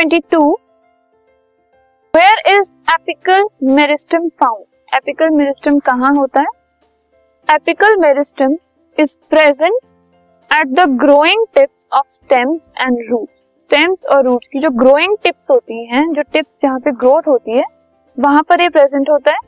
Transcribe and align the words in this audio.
22 0.00 0.54
where 2.14 2.38
is 2.48 2.70
apical 2.92 3.44
meristem 3.62 4.28
found 4.28 4.64
apical 4.94 5.30
meristem 5.30 5.78
कहाँ 5.78 6.14
होता 6.14 6.40
है? 6.40 6.46
Apical 7.54 7.96
meristem 7.96 8.56
is 8.98 9.18
present 9.30 9.74
at 10.52 10.66
the 10.66 10.80
growing 10.88 11.46
tip 11.54 11.68
of 11.92 12.06
stems 12.08 12.72
and 12.80 12.98
roots 13.10 13.42
stems 13.42 14.04
और 14.04 14.24
roots 14.24 14.48
की 14.52 14.60
जो 14.60 14.70
growing 14.70 15.16
tips 15.24 15.50
होती 15.50 15.86
हैं, 15.86 16.12
जो 16.12 16.22
टिप्स 16.22 16.50
जहाँ 16.62 16.78
पे 16.78 16.90
ग्रोथ 16.90 17.22
होती 17.28 17.58
है, 17.58 17.64
वहाँ 18.18 18.42
पर 18.42 18.60
ये 18.60 18.68
प्रेजेंट 18.68 19.10
होता 19.10 19.32
है। 19.32 19.38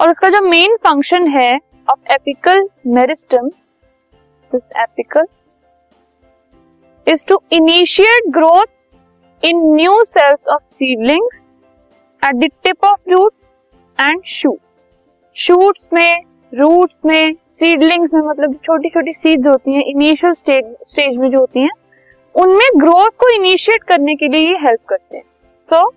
और 0.00 0.10
उसका 0.10 0.28
जो 0.28 0.40
मेन 0.40 0.76
फ़ंक्शन 0.76 1.28
है 1.28 1.58
of 1.90 2.12
apical 2.12 2.68
meristem 2.86 3.48
this 4.52 4.62
apical 4.76 5.26
is 7.06 7.24
to 7.24 7.36
initiate 7.52 8.26
growth 8.32 8.79
in 9.42 9.74
new 9.74 10.04
cells 10.06 10.40
of 10.46 10.62
seedlings 10.68 11.36
at 12.22 12.38
the 12.38 12.50
tip 12.64 12.78
of 12.82 12.98
roots 13.06 13.52
and 13.98 14.26
shoot. 14.26 14.60
shoots 15.36 15.86
में 15.92 16.24
रूट्स 16.52 16.98
में 17.06 17.34
सीडलिंग्स 17.50 18.14
में 18.14 18.20
मतलब 18.20 18.54
छोटी 18.64 18.88
छोटी 18.88 19.12
सीड्स 19.12 19.46
होती 19.46 19.74
हैं 19.74 19.82
इनिशियल 19.84 20.32
स्टेज 20.32 20.64
स्टेज 20.88 21.16
में 21.16 21.30
जो 21.30 21.38
होती 21.38 21.60
हैं, 21.60 21.70
उनमें 22.34 22.68
ग्रोथ 22.76 23.10
को 23.20 23.28
इनिशिएट 23.34 23.82
करने 23.82 24.14
के 24.14 24.28
लिए 24.28 24.48
ये 24.48 24.56
हेल्प 24.62 24.80
करते 24.88 25.16
हैं 25.16 25.24
so 25.68 25.88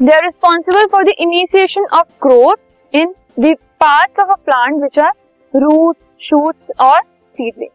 they 0.00 0.14
are 0.14 0.24
responsible 0.24 0.86
for 0.92 1.04
the 1.04 1.14
initiation 1.18 1.86
of 1.92 2.08
growth 2.26 2.94
in 2.94 3.14
the 3.40 3.54
parts 3.80 4.20
of 4.20 4.30
a 4.30 4.42
plant 4.44 4.82
which 4.82 4.98
are 4.98 5.12
root 5.54 5.96
shoots 6.20 6.70
और 6.80 7.00
seedlings 7.02 7.74